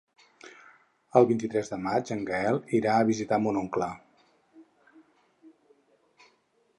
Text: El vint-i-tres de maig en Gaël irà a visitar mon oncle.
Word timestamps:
El 1.19 1.27
vint-i-tres 1.31 1.67
de 1.73 1.77
maig 1.83 2.13
en 2.15 2.23
Gaël 2.29 2.57
irà 2.79 2.95
a 3.01 3.05
visitar 3.11 3.39
mon 3.43 3.61
oncle. 3.63 3.93